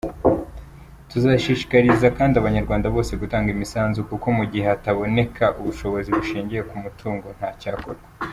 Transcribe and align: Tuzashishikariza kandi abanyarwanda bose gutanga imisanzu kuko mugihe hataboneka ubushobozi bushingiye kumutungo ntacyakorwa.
Tuzashishikariza 1.09 2.07
kandi 2.17 2.33
abanyarwanda 2.37 2.87
bose 2.95 3.11
gutanga 3.21 3.47
imisanzu 3.55 3.99
kuko 4.09 4.25
mugihe 4.37 4.65
hataboneka 4.71 5.45
ubushobozi 5.59 6.09
bushingiye 6.17 6.61
kumutungo 6.69 7.27
ntacyakorwa. 7.37 8.03